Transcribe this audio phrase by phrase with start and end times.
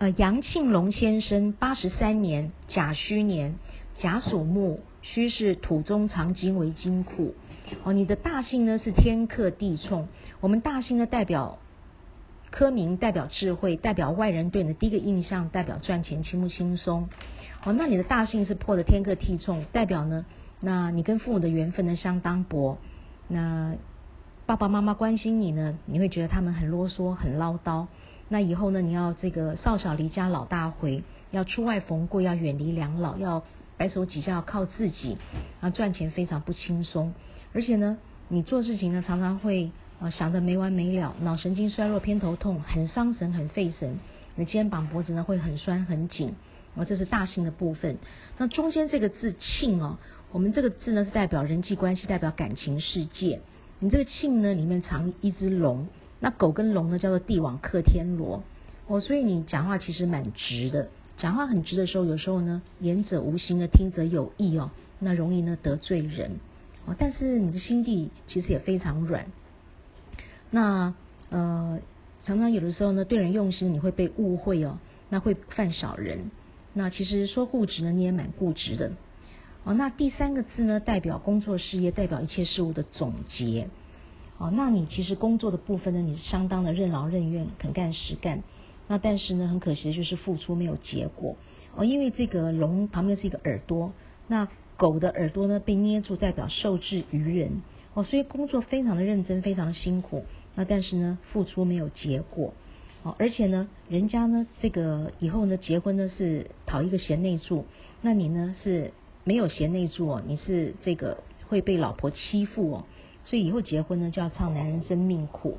[0.00, 3.56] 呃，杨庆龙先生八十三年甲戌年，
[3.98, 7.34] 甲属木，戌是土中藏金为金库。
[7.84, 10.08] 哦，你的大姓呢是天克地冲，
[10.40, 11.58] 我们大姓呢代表
[12.50, 17.10] 科名，代表智慧，代表外人对你的第一个印象，代表赚钱轻不轻松。
[17.62, 20.24] 哦，那你的大姓是破的天克地冲，代表呢，
[20.60, 22.78] 那你跟父母的缘分呢相当薄。
[23.28, 23.74] 那
[24.46, 27.86] 爸爸妈妈关心你呢，你会觉得他们很啰嗦、很唠叨。
[28.32, 31.02] 那以后呢，你要这个少小离家老大回，
[31.32, 33.44] 要出外逢贵，要远离两老，要
[33.76, 35.18] 白手起家，要靠自己，
[35.60, 37.12] 啊，赚钱非常不轻松。
[37.52, 37.98] 而且呢，
[38.28, 43.98] 你做事情呢常常会呃想得没完没了，脑神经衰弱、偏头痛，很伤神、很费神。
[44.36, 46.34] 你肩膀、脖子呢会很酸、很紧。
[46.76, 47.98] 啊，这是大姓的部分。
[48.38, 49.98] 那中间这个字庆哦，
[50.30, 53.40] 我们这个字呢是代表人际关系，代表感情世界。
[53.80, 55.88] 你这个庆呢里面藏一只龙，
[56.20, 58.44] 那狗跟龙呢叫做帝王克天罗。
[58.86, 66.32] 哦，所以你讲话其实蛮直的，讲话很直的时候，有时候呢言者无心的，听者有意哦，那容易呢得罪人。
[66.86, 69.26] 哦，但是你的心地其实也非常软，
[70.50, 70.94] 那
[71.28, 71.78] 呃
[72.24, 76.30] 常常有的时候呢，对人用心，你会被误会哦，那会犯小人。
[76.72, 78.92] 那其实说固执呢，你也蛮固执的。
[79.62, 83.68] 哦，那第三个字呢，代表工作事业，代表一切事物的总结。
[84.40, 88.42] 哦，那你其实工作的部分呢，你是相当的任劳任怨，肯干实干。
[88.88, 91.36] 那但是呢，很可惜的就是付出没有结果。
[91.76, 93.92] 哦，因为这个龙旁边是一个耳朵，
[94.26, 94.48] 那。
[94.76, 97.60] 狗的耳朵呢被捏住，代表受制于人
[97.92, 100.24] 哦，所以工作非常的认真，非常辛苦。
[100.54, 102.54] 那但是呢，付出没有结果
[103.02, 107.66] 哦，而且呢，人家呢这个以后呢结婚呢是讨一个贤内助，
[108.00, 111.18] 那你呢是没有贤内助哦，你是这个
[111.48, 112.84] 会被老婆欺负哦，
[113.24, 115.58] 所以以后结婚呢就要唱男人生命苦。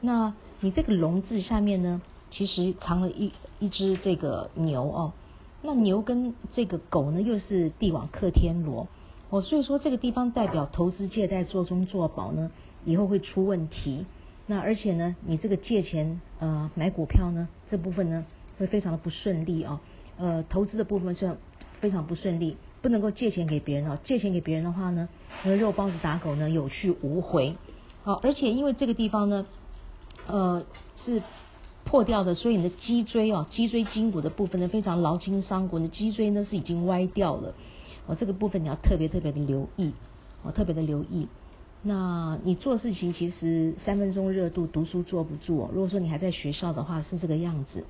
[0.00, 5.12] 那你这个龙字下面呢，其实藏了一一只这个牛哦。
[5.62, 8.86] 那牛跟这个狗呢，又是地网克天罗
[9.30, 12.50] 哦，所以说这个地方代表投资借贷做中做保呢，
[12.84, 14.06] 以后会出问题。
[14.46, 18.24] 那而且呢，你这个借钱呃买股票呢，这部分呢
[18.58, 19.80] 会非常的不顺利哦。
[20.18, 21.36] 呃，投资的部分是
[21.80, 23.98] 非常不顺利，不能够借钱给别人哦。
[24.04, 25.08] 借钱给别人的话呢，
[25.42, 27.56] 那肉包子打狗呢有去无回。
[28.04, 29.46] 好，而且因为这个地方呢，
[30.28, 30.64] 呃
[31.04, 31.20] 是。
[31.88, 37.54] 破掉的，所以你的脊椎哦，脊椎筋骨的部分呢非常劳筋伤骨，你的脊椎呢是已经歪掉了，
[38.06, 39.92] 哦，这个部分你要特别特别的留意，
[40.42, 41.28] 哦，特别的留意。
[41.82, 45.70] 那你做事情其实三分钟热度，读书坐不住。
[45.72, 47.84] 如果说你还在学校的话是这个样子，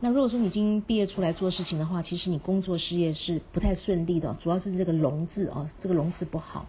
[0.00, 6.66] 那如果说你已经毕业出来做事情的话，其实你工作事业是不太顺利的，主要是这个龙字哦，这个龙字不好。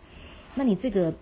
[0.55, 1.13] 那你这个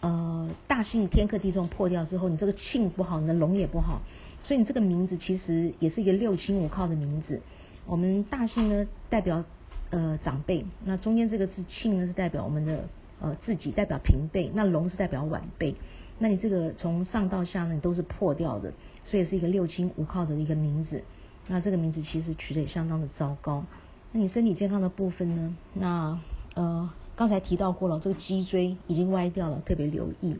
[0.00, 4.02] 呃大姓天克地中破掉之后，你这个庆不好，你的龙也不好。
[4.44, 7.40] 所以你这个名字其实也是一个六亲五靠的名字。
[7.86, 9.42] 我们大姓呢代表
[9.90, 12.84] 呃长辈，那中间这个字庆呢是代表我们的
[13.20, 14.50] 呃自己，代表平辈。
[14.54, 15.74] 那龙是代表晚辈。
[16.18, 18.72] 那你这个从上到下呢你都是破掉的，
[19.06, 21.02] 所以是一个六亲无靠的一个名字。
[21.48, 23.64] 那这个名字其实取得也相当的糟糕。
[24.12, 25.56] 那你身体健康的部分呢？
[25.74, 26.20] 那
[26.54, 30.36] 呃刚才提到过了，这个脊椎已经歪掉了，特别留意。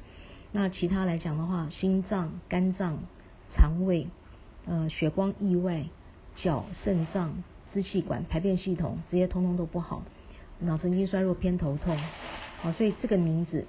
[0.53, 2.99] 那其他来讲的话，心脏、肝脏。
[3.55, 4.09] 肠胃、
[4.67, 5.85] 呃血光意外、
[6.35, 7.43] 脚、肾脏、
[7.73, 10.03] 支气管、排便系统这些通通都不好，
[10.59, 11.97] 脑神经衰弱、偏头痛，
[12.61, 13.65] 好，所以这个名字，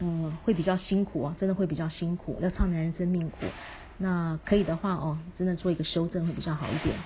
[0.00, 3.36] 嗯，会比较辛苦啊，真的会比较辛苦，要唱男人真命苦。
[3.98, 6.96] 那可以的话哦，真的做一个修正会比较好一点。